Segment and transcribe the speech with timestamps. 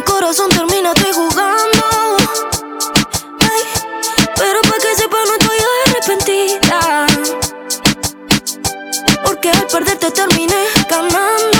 [0.00, 2.16] corazón termina estoy jugando.
[3.40, 3.62] Ay,
[4.36, 7.06] pero para que sepa no estoy arrepentida.
[9.24, 11.51] Porque al perderte terminé ganando.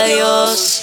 [0.00, 0.80] Adiós.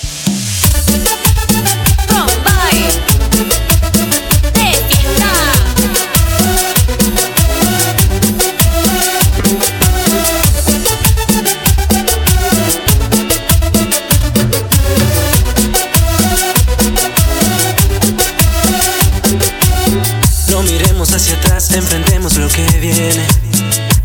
[21.17, 23.25] Hacia atrás, enfrentemos lo que viene.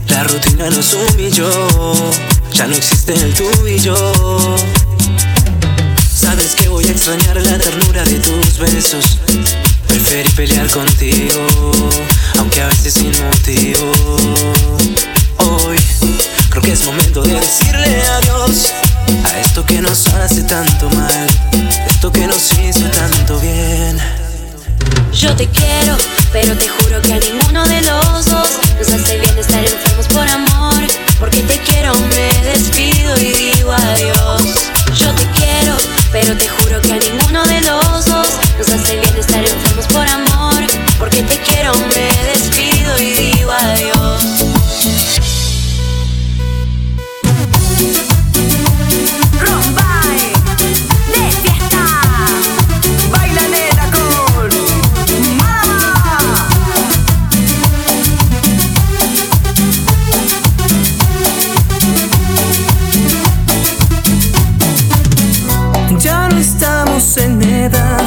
[0.09, 1.51] La rutina nos humilló,
[2.55, 4.57] ya no existe el tú y yo.
[6.83, 9.19] Voy extrañar la ternura de tus besos.
[9.87, 11.47] Preferí pelear contigo,
[12.39, 13.93] aunque a veces sin motivo.
[15.39, 15.77] Hoy
[16.51, 18.73] creo que es momento de decirle adiós
[19.25, 21.27] a esto que nos hace tanto mal,
[21.87, 23.99] esto que nos hizo tanto bien.
[25.13, 25.97] Yo te quiero,
[26.33, 28.51] pero te juro que a ninguno de los dos
[28.81, 30.83] nos hace bien estar enfermos por amor.
[31.21, 34.43] Porque te quiero, me despido y digo adiós.
[34.99, 35.77] Yo te quiero,
[36.11, 36.62] pero te juro
[66.31, 68.01] No estamos en edad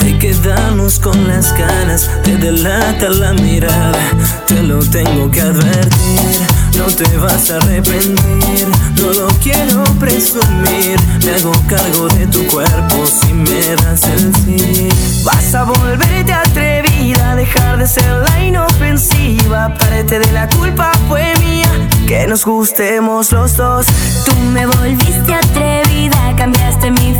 [0.00, 3.98] de quedarnos con las ganas, te delata la mirada,
[4.46, 6.40] te lo tengo que advertir,
[6.76, 8.66] no te vas a arrepentir,
[8.96, 14.88] no lo quiero presumir, me hago cargo de tu cuerpo si me das el sí.
[15.24, 19.74] Vas a volverte atrevida, dejar de ser la inofensiva.
[19.74, 21.70] Parte de la culpa fue mía,
[22.06, 23.86] que nos gustemos los dos.
[24.24, 27.14] Tú me volviste atrevida, cambiaste mi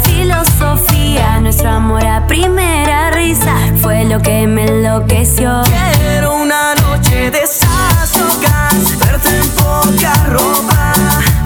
[1.41, 5.63] nuestro amor a primera risa fue lo que me enloqueció.
[5.99, 10.93] Quiero una noche de esas locas, verte en poca ropa,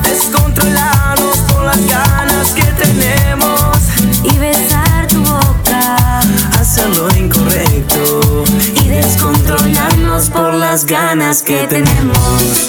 [0.02, 3.78] descontrolados por las ganas que tenemos
[4.24, 6.20] y besar tu boca,
[6.58, 8.44] hacer lo incorrecto
[8.82, 12.68] y descontrolarnos por las ganas que tenemos.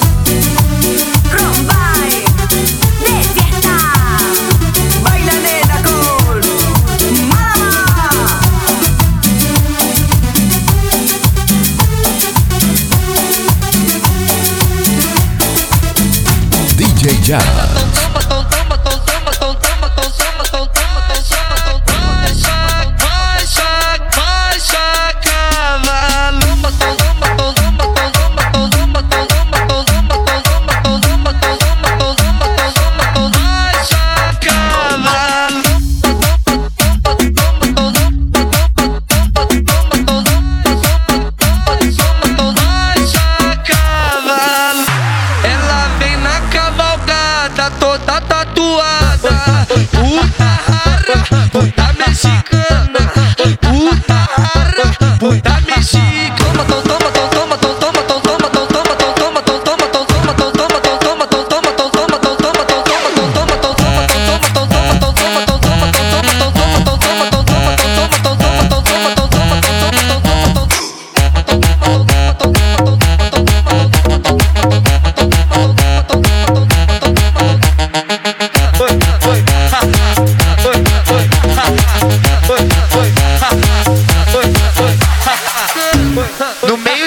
[17.26, 17.93] yeah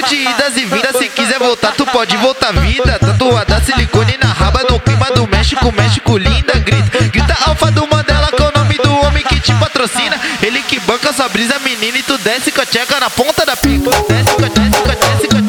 [0.08, 0.96] de idas e vindas.
[0.96, 2.98] Se quiser voltar, tu pode voltar vida.
[2.98, 6.54] Tatuada silicone na raba no clima do México, México linda.
[6.58, 10.18] Grita, grita alfa do Mandela com o nome do homem que te patrocina.
[10.42, 13.56] Ele que banca sua brisa, menina, e tu desce com a tcheca na ponta da
[13.56, 13.90] pica.
[14.08, 15.45] Desce, desce, desce.